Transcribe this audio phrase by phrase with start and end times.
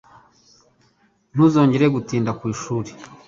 [1.33, 2.89] Ntuzongere gutinda ku ishuri.